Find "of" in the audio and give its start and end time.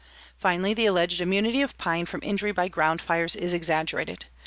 1.61-1.77